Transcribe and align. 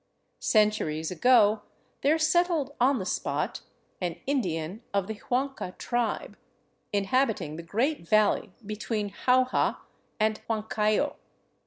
Centuries 0.39 1.11
ago 1.11 1.61
there 2.01 2.17
settled 2.17 2.73
on 2.79 2.97
the 2.97 3.05
spot 3.05 3.61
an 4.01 4.19
Indian 4.25 4.81
of 4.95 5.05
the 5.05 5.13
Huanca 5.13 5.75
tribe, 5.77 6.35
inhabiting 6.91 7.55
the 7.55 7.61
great 7.61 8.09
valley 8.09 8.51
between 8.65 9.11
Jauja 9.27 9.77
and 10.19 10.41
Huancayo. 10.49 11.17